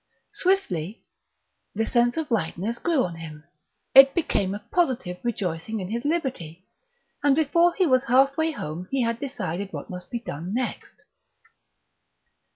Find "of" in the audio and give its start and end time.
2.17-2.31